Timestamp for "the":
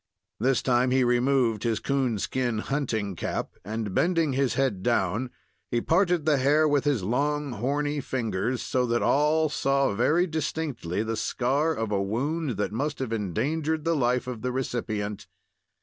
6.25-6.37, 11.03-11.15, 13.83-13.95, 14.41-14.51